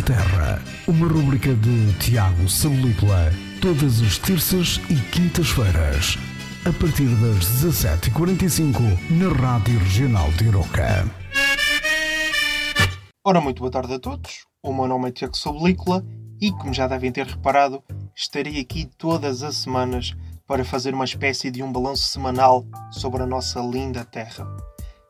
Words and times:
linda 0.00 0.02
terra. 0.02 0.62
Uma 0.86 1.06
rubrica 1.06 1.54
de 1.54 1.92
Tiago 1.98 2.48
Salupla, 2.48 3.32
todas 3.60 4.00
as 4.00 4.18
terças 4.18 4.80
e 4.88 4.96
quintas-feiras, 5.10 6.16
a 6.64 6.72
partir 6.72 7.08
das 7.16 7.44
17h45, 7.62 8.80
na 9.10 9.32
Rádio 9.32 9.78
Regional 9.78 10.30
de 10.32 10.46
Iroca. 10.46 11.06
Ora, 13.24 13.40
muito 13.40 13.60
boa 13.60 13.70
tarde 13.70 13.94
a 13.94 13.98
todos. 13.98 14.46
O 14.62 14.72
meu 14.72 14.88
nome 14.88 15.08
é 15.08 15.12
Tiago 15.12 15.36
Salupla 15.36 16.04
e, 16.40 16.50
como 16.52 16.72
já 16.72 16.86
devem 16.86 17.12
ter 17.12 17.26
reparado, 17.26 17.82
estarei 18.16 18.60
aqui 18.60 18.88
todas 18.98 19.42
as 19.42 19.56
semanas 19.56 20.14
para 20.46 20.64
fazer 20.64 20.94
uma 20.94 21.04
espécie 21.04 21.50
de 21.50 21.62
um 21.62 21.70
balanço 21.70 22.08
semanal 22.08 22.64
sobre 22.90 23.22
a 23.22 23.26
nossa 23.26 23.60
linda 23.60 24.04
terra. 24.04 24.46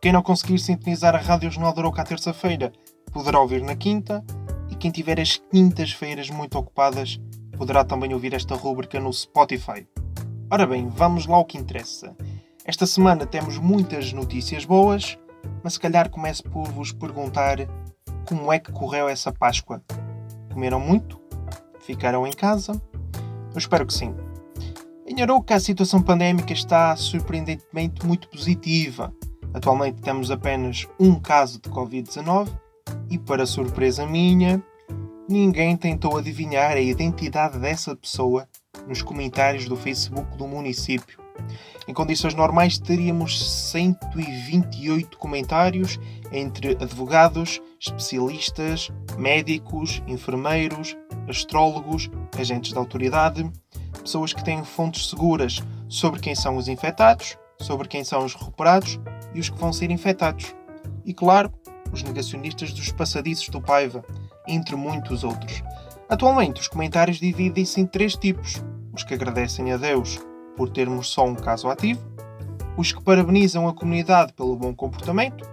Quem 0.00 0.12
não 0.12 0.22
conseguir 0.22 0.58
sintonizar 0.58 1.14
a 1.14 1.18
Rádio 1.18 1.48
Regional 1.48 1.72
de 1.72 1.80
Iroca 1.80 2.02
à 2.02 2.04
terça-feira 2.04 2.70
poderá 3.10 3.40
ouvir 3.40 3.62
na 3.62 3.74
quinta, 3.76 4.24
e 4.70 4.74
quem 4.74 4.90
tiver 4.90 5.20
as 5.20 5.36
quintas-feiras 5.50 6.30
muito 6.30 6.58
ocupadas 6.58 7.20
poderá 7.56 7.84
também 7.84 8.12
ouvir 8.12 8.34
esta 8.34 8.54
rúbrica 8.54 8.98
no 9.00 9.12
Spotify. 9.12 9.86
Ora 10.50 10.66
bem, 10.66 10.88
vamos 10.88 11.26
lá 11.26 11.36
ao 11.36 11.44
que 11.44 11.58
interessa. 11.58 12.16
Esta 12.64 12.86
semana 12.86 13.26
temos 13.26 13.58
muitas 13.58 14.12
notícias 14.12 14.64
boas, 14.64 15.18
mas 15.62 15.74
se 15.74 15.80
calhar 15.80 16.10
começo 16.10 16.42
por 16.44 16.68
vos 16.68 16.92
perguntar 16.92 17.58
como 18.26 18.52
é 18.52 18.58
que 18.58 18.72
correu 18.72 19.08
essa 19.08 19.32
Páscoa. 19.32 19.82
Comeram 20.52 20.80
muito? 20.80 21.20
Ficaram 21.80 22.26
em 22.26 22.32
casa? 22.32 22.80
Eu 23.52 23.58
espero 23.58 23.86
que 23.86 23.92
sim. 23.92 24.14
Em 25.06 25.20
Arouca 25.22 25.54
a 25.54 25.60
situação 25.60 26.00
pandémica 26.00 26.52
está 26.52 26.96
surpreendentemente 26.96 28.06
muito 28.06 28.28
positiva. 28.28 29.14
Atualmente 29.52 30.00
temos 30.00 30.30
apenas 30.30 30.88
um 30.98 31.20
caso 31.20 31.60
de 31.60 31.68
Covid-19 31.68 32.48
e, 33.14 33.18
para 33.18 33.46
surpresa 33.46 34.04
minha, 34.04 34.60
ninguém 35.28 35.76
tentou 35.76 36.16
adivinhar 36.16 36.72
a 36.72 36.80
identidade 36.80 37.60
dessa 37.60 37.94
pessoa 37.94 38.48
nos 38.88 39.02
comentários 39.02 39.68
do 39.68 39.76
Facebook 39.76 40.36
do 40.36 40.48
município. 40.48 41.22
Em 41.86 41.94
condições 41.94 42.34
normais, 42.34 42.76
teríamos 42.76 43.70
128 43.70 45.16
comentários 45.16 45.98
entre 46.32 46.72
advogados, 46.72 47.62
especialistas, 47.80 48.90
médicos, 49.16 50.02
enfermeiros, 50.08 50.96
astrólogos, 51.28 52.10
agentes 52.36 52.72
da 52.72 52.80
autoridade, 52.80 53.48
pessoas 54.02 54.32
que 54.32 54.44
têm 54.44 54.64
fontes 54.64 55.08
seguras 55.08 55.62
sobre 55.88 56.18
quem 56.18 56.34
são 56.34 56.56
os 56.56 56.66
infectados, 56.66 57.38
sobre 57.60 57.86
quem 57.86 58.02
são 58.02 58.24
os 58.24 58.34
recuperados 58.34 58.98
e 59.32 59.38
os 59.38 59.48
que 59.48 59.58
vão 59.58 59.72
ser 59.72 59.92
infectados. 59.92 60.52
E 61.04 61.12
claro, 61.12 61.52
os 61.94 62.02
negacionistas 62.02 62.72
dos 62.72 62.90
passadiços 62.92 63.48
do 63.48 63.60
Paiva, 63.60 64.04
entre 64.46 64.76
muitos 64.76 65.24
outros. 65.24 65.62
Atualmente, 66.08 66.60
os 66.60 66.68
comentários 66.68 67.18
dividem-se 67.18 67.80
em 67.80 67.86
três 67.86 68.14
tipos: 68.14 68.62
os 68.92 69.02
que 69.02 69.14
agradecem 69.14 69.72
a 69.72 69.76
Deus 69.76 70.20
por 70.56 70.68
termos 70.68 71.08
só 71.08 71.24
um 71.24 71.34
caso 71.34 71.68
ativo, 71.68 72.00
os 72.76 72.92
que 72.92 73.02
parabenizam 73.02 73.66
a 73.68 73.72
comunidade 73.72 74.32
pelo 74.32 74.56
bom 74.56 74.74
comportamento 74.74 75.48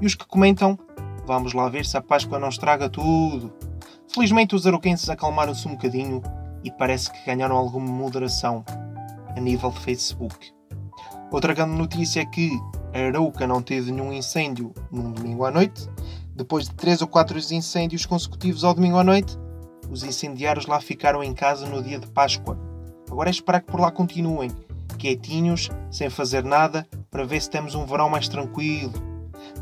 e 0.00 0.06
os 0.06 0.14
que 0.14 0.26
comentam: 0.26 0.78
vamos 1.24 1.52
lá 1.54 1.68
ver 1.68 1.86
se 1.86 1.96
a 1.96 2.02
Páscoa 2.02 2.38
não 2.38 2.48
estraga 2.48 2.90
tudo. 2.90 3.52
Felizmente, 4.12 4.54
os 4.54 4.66
aroquenses 4.66 5.08
acalmaram-se 5.08 5.66
um 5.66 5.72
bocadinho 5.72 6.22
e 6.64 6.70
parece 6.70 7.12
que 7.12 7.24
ganharam 7.24 7.56
alguma 7.56 7.86
moderação 7.86 8.64
a 9.36 9.40
nível 9.40 9.70
de 9.70 9.80
Facebook. 9.80 10.52
Outra 11.30 11.54
grande 11.54 11.76
notícia 11.76 12.20
é 12.20 12.26
que 12.26 12.50
Arouca 12.96 13.46
não 13.46 13.60
teve 13.60 13.92
nenhum 13.92 14.12
incêndio 14.12 14.72
num 14.90 15.12
domingo 15.12 15.44
à 15.44 15.50
noite. 15.50 15.88
Depois 16.34 16.68
de 16.68 16.74
três 16.74 17.00
ou 17.00 17.08
quatro 17.08 17.38
incêndios 17.38 18.06
consecutivos 18.06 18.64
ao 18.64 18.74
domingo 18.74 18.98
à 18.98 19.04
noite, 19.04 19.38
os 19.90 20.02
incendiários 20.02 20.66
lá 20.66 20.80
ficaram 20.80 21.22
em 21.22 21.32
casa 21.32 21.66
no 21.66 21.82
dia 21.82 21.98
de 21.98 22.06
Páscoa. 22.06 22.58
Agora 23.10 23.28
é 23.28 23.32
esperar 23.32 23.60
que 23.60 23.70
por 23.70 23.80
lá 23.80 23.90
continuem, 23.90 24.50
quietinhos, 24.98 25.70
sem 25.90 26.10
fazer 26.10 26.44
nada, 26.44 26.86
para 27.10 27.24
ver 27.24 27.40
se 27.40 27.50
temos 27.50 27.74
um 27.74 27.86
verão 27.86 28.08
mais 28.08 28.28
tranquilo. 28.28 28.92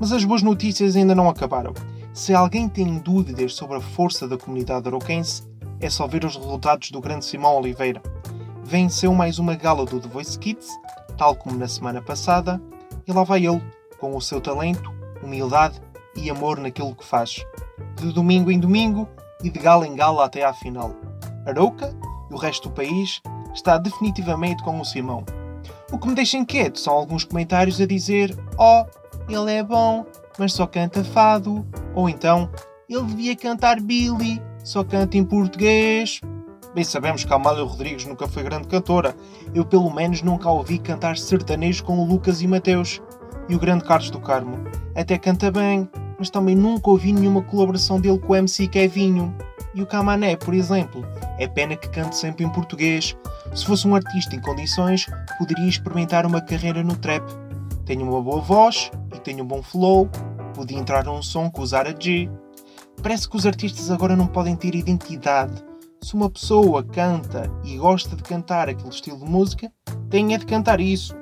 Mas 0.01 0.13
as 0.13 0.25
boas 0.25 0.43
notícias 0.43 0.97
ainda 0.97 1.15
não 1.15 1.29
acabaram. 1.29 1.75
Se 2.13 2.35
alguém 2.35 2.69
tem 2.69 2.99
dúvidas 2.99 3.55
sobre 3.55 3.77
a 3.77 3.81
força 3.81 4.27
da 4.27 4.39
comunidade 4.39 4.89
aroquense, 4.89 5.43
é 5.81 5.91
só 5.91 6.07
ver 6.07 6.25
os 6.25 6.37
resultados 6.37 6.91
do 6.91 7.01
grande 7.01 7.25
Simão 7.25 7.57
Oliveira. 7.57 8.01
Venceu 8.65 9.13
mais 9.13 9.39
uma 9.39 9.55
gala 9.55 9.85
do 9.85 10.01
The 10.01 10.09
Voice 10.09 10.39
Kids, 10.39 10.69
tal 11.19 11.37
como 11.37 11.59
na 11.59 11.69
semana 11.69 12.01
passada, 12.01 12.61
e 13.07 13.13
lá 13.13 13.25
vai 13.25 13.47
ele, 13.47 13.63
com 13.99 14.17
o 14.17 14.21
seu 14.21 14.41
talento, 14.41 14.93
humildade 15.23 15.81
e 16.17 16.31
amor 16.31 16.59
naquilo 16.59 16.95
que 16.95 17.05
faz. 17.05 17.45
De 17.97 18.13
domingo 18.13 18.51
em 18.51 18.59
domingo 18.59 19.09
e 19.43 19.51
de 19.51 19.59
gala 19.59 19.87
em 19.87 19.95
gala 19.95 20.25
até 20.25 20.45
à 20.45 20.53
final. 20.53 20.95
Arouca 21.47 21.95
e 22.31 22.35
o 22.35 22.37
resto 22.37 22.69
do 22.69 22.75
país 22.75 23.21
está 23.55 23.79
definitivamente 23.79 24.63
com 24.63 24.81
o 24.81 24.85
Simão. 24.85 25.25
O 25.93 25.99
que 25.99 26.09
me 26.09 26.15
deixa 26.15 26.37
inquieto 26.37 26.79
são 26.79 26.95
alguns 26.95 27.25
comentários 27.25 27.81
a 27.81 27.87
dizer: 27.87 28.37
Oh, 28.59 28.85
ele 29.29 29.53
é 29.53 29.63
bom, 29.63 30.05
mas 30.39 30.53
só 30.53 30.67
canta 30.67 31.05
fado. 31.05 31.67
Ou 31.95 32.09
então, 32.09 32.51
ele 32.89 33.05
devia 33.05 33.37
cantar 33.37 33.81
Billy, 33.81 34.43
só 34.63 34.83
canta 34.83 35.17
em 35.17 35.25
português. 35.25 36.21
Bem 36.75 36.83
sabemos 36.83 37.23
que 37.23 37.33
a 37.33 37.37
Amália 37.37 37.63
Rodrigues 37.63 38.05
nunca 38.05 38.27
foi 38.27 38.43
grande 38.43 38.67
cantora. 38.67 39.15
Eu 39.55 39.65
pelo 39.65 39.89
menos 39.95 40.23
nunca 40.23 40.49
a 40.49 40.53
ouvi 40.53 40.81
cantar 40.81 41.17
sertanejo 41.17 41.85
com 41.85 42.01
o 42.01 42.05
Lucas 42.05 42.43
e 42.43 42.49
Mateus. 42.49 43.01
E 43.49 43.55
o 43.55 43.61
grande 43.61 43.85
Carlos 43.85 44.11
do 44.11 44.19
Carmo. 44.19 44.59
Até 44.93 45.17
canta 45.17 45.53
bem, 45.53 45.89
mas 46.19 46.31
também 46.31 46.57
nunca 46.57 46.91
ouvi 46.91 47.13
nenhuma 47.13 47.43
colaboração 47.43 48.01
dele 48.01 48.19
com 48.19 48.33
o 48.33 48.37
MC 48.37 48.67
Kevinho. 48.67 49.33
E 49.73 49.83
o 49.83 49.87
Camané, 49.87 50.35
por 50.35 50.53
exemplo. 50.53 51.07
É 51.39 51.47
pena 51.47 51.77
que 51.77 51.89
cante 51.89 52.17
sempre 52.17 52.45
em 52.45 52.51
português. 52.51 53.17
Se 53.55 53.65
fosse 53.65 53.87
um 53.87 53.95
artista 53.95 54.35
em 54.35 54.41
condições, 54.41 55.07
poderia 55.39 55.69
experimentar 55.69 56.27
uma 56.27 56.41
carreira 56.41 56.83
no 56.83 56.97
trap. 56.97 57.23
Tem 57.87 58.03
uma 58.03 58.21
boa 58.21 58.41
voz 58.41 58.91
e 59.15 59.21
tem 59.21 59.41
um 59.41 59.47
bom 59.47 59.63
flow. 59.63 60.11
Podia 60.53 60.79
entrar 60.79 61.05
num 61.05 61.23
som 61.23 61.49
com 61.49 61.63
o 61.63 61.67
Zara 61.67 61.95
G. 61.97 62.29
Parece 63.01 63.29
que 63.29 63.37
os 63.37 63.47
artistas 63.47 63.93
agora 63.93 64.17
não 64.17 64.27
podem 64.27 64.57
ter 64.57 64.75
identidade 64.75 65.63
se 66.05 66.15
uma 66.15 66.29
pessoa 66.29 66.85
canta 66.85 67.51
e 67.65 67.79
gosta 67.79 68.15
de 68.15 68.23
cantar 68.23 68.69
aquele 68.69 68.91
estilo 68.91 69.19
de 69.19 69.25
música, 69.25 69.73
tem 70.11 70.35
é 70.35 70.39
de 70.39 70.45
cantar 70.45 70.79
isso. 70.79 71.17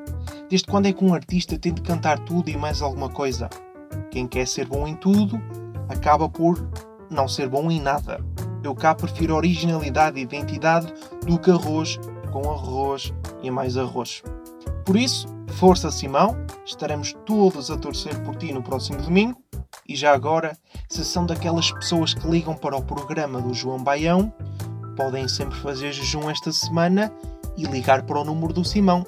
Desde 0.51 0.67
quando 0.67 0.87
é 0.87 0.93
que 0.93 1.05
um 1.05 1.15
artista 1.15 1.57
tem 1.57 1.73
de 1.73 1.81
cantar 1.83 2.19
tudo 2.19 2.51
e 2.51 2.57
mais 2.57 2.83
alguma 2.83 3.09
coisa? 3.09 3.49
Quem 4.11 4.27
quer 4.27 4.47
ser 4.47 4.67
bom 4.67 4.89
em 4.89 4.97
tudo, 4.97 5.41
acaba 5.89 6.29
por 6.29 6.69
não 7.09 7.29
ser 7.29 7.49
bom 7.49 7.71
em 7.71 7.81
nada. 7.81 8.21
Eu 8.65 8.75
cá 8.75 8.93
prefiro 8.93 9.37
originalidade 9.37 10.19
e 10.19 10.23
identidade 10.23 10.93
do 11.25 11.39
que 11.39 11.51
arroz 11.51 12.01
com 12.33 12.51
arroz 12.51 13.13
e 13.41 13.51
mais 13.53 13.77
arroz. 13.77 14.23
Por 14.85 14.97
isso, 14.97 15.29
força 15.47 15.93
Simão, 15.93 16.37
estaremos 16.65 17.15
todos 17.25 17.71
a 17.71 17.77
torcer 17.77 18.21
por 18.25 18.35
ti 18.35 18.53
no 18.53 18.63
próximo 18.63 19.01
domingo. 19.01 19.41
E 19.89 19.95
já 19.95 20.13
agora, 20.13 20.57
se 20.89 21.05
são 21.05 21.25
daquelas 21.25 21.71
pessoas 21.73 22.15
que 22.15 22.27
ligam 22.27 22.55
para 22.55 22.77
o 22.77 22.83
programa 22.83 23.41
do 23.41 23.53
João 23.53 23.83
Baião, 23.83 24.33
podem 24.97 25.27
sempre 25.29 25.59
fazer 25.59 25.93
jejum 25.93 26.31
esta 26.31 26.53
semana 26.53 27.13
e 27.57 27.65
ligar 27.65 28.03
para 28.03 28.21
o 28.21 28.25
número 28.25 28.53
do 28.53 28.65
Simão. 28.65 29.07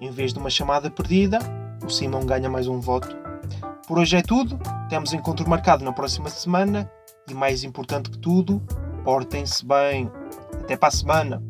Em 0.00 0.10
vez 0.10 0.32
de 0.32 0.38
uma 0.38 0.50
chamada 0.50 0.90
perdida, 0.90 1.38
o 1.84 1.90
Simão 1.90 2.24
ganha 2.24 2.48
mais 2.48 2.66
um 2.66 2.80
voto. 2.80 3.16
Por 3.86 3.98
hoje 3.98 4.16
é 4.16 4.22
tudo. 4.22 4.58
Temos 4.88 5.12
encontro 5.12 5.48
marcado 5.48 5.84
na 5.84 5.92
próxima 5.92 6.28
semana 6.28 6.90
e, 7.28 7.34
mais 7.34 7.64
importante 7.64 8.10
que 8.10 8.18
tudo, 8.18 8.62
portem-se 9.02 9.64
bem. 9.64 10.10
Até 10.60 10.76
para 10.76 10.88
a 10.88 10.92
semana. 10.92 11.42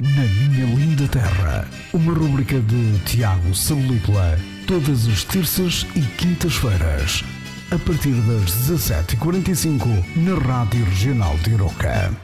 Na 0.00 0.22
Minha 0.22 0.66
Linda 0.74 1.08
Terra, 1.08 1.68
uma 1.92 2.12
rubrica 2.12 2.60
de 2.60 2.98
Tiago 3.00 3.54
Salupla, 3.54 4.36
todas 4.66 5.06
as 5.06 5.24
terças 5.24 5.86
e 5.94 6.00
quintas-feiras 6.16 7.24
a 7.70 7.78
partir 7.78 8.14
das 8.26 8.70
17h45 8.70 10.04
na 10.16 10.34
Rádio 10.34 10.84
Regional 10.84 11.36
de 11.38 11.52
Iroca. 11.52 12.23